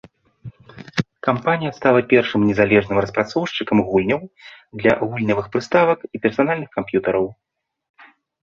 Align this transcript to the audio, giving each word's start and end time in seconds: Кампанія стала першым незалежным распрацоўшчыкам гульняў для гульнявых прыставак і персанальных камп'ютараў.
Кампанія 1.27 1.71
стала 1.79 1.99
першым 2.13 2.41
незалежным 2.51 2.97
распрацоўшчыкам 3.05 3.77
гульняў 3.91 4.21
для 4.81 4.97
гульнявых 5.13 5.47
прыставак 5.57 5.99
і 6.11 6.23
персанальных 6.25 6.69
камп'ютараў. 6.81 7.25